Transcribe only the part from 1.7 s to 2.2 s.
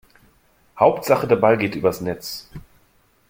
übers